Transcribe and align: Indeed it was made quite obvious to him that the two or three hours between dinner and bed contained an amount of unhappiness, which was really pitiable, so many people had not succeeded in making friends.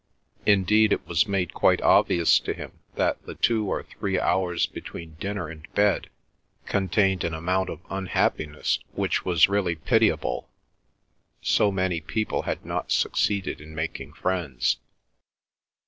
Indeed 0.47 0.91
it 0.93 1.05
was 1.05 1.27
made 1.27 1.53
quite 1.53 1.79
obvious 1.83 2.39
to 2.39 2.55
him 2.55 2.79
that 2.95 3.23
the 3.27 3.35
two 3.35 3.67
or 3.67 3.83
three 3.83 4.19
hours 4.19 4.65
between 4.65 5.13
dinner 5.19 5.47
and 5.47 5.71
bed 5.75 6.09
contained 6.65 7.23
an 7.23 7.35
amount 7.35 7.69
of 7.69 7.81
unhappiness, 7.87 8.79
which 8.93 9.23
was 9.25 9.47
really 9.47 9.75
pitiable, 9.75 10.49
so 11.43 11.71
many 11.71 12.01
people 12.01 12.41
had 12.41 12.65
not 12.65 12.91
succeeded 12.91 13.61
in 13.61 13.75
making 13.75 14.13
friends. 14.13 14.77